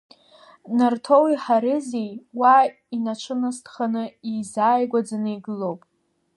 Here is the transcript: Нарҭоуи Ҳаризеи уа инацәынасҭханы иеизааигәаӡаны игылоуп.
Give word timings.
Нарҭоуи 0.77 1.35
Ҳаризеи 1.43 2.11
уа 2.39 2.55
инацәынасҭханы 2.95 4.03
иеизааигәаӡаны 4.29 5.29
игылоуп. 5.35 5.81